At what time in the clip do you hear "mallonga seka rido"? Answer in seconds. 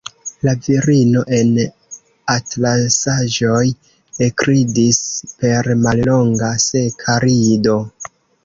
5.85-7.79